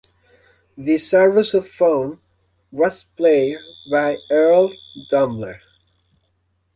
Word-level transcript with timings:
The 0.79 0.95
sarrusophone 0.95 2.21
was 2.71 3.03
played 3.15 3.57
by 3.91 4.17
Earl 4.31 4.71
Dumler. 5.11 5.59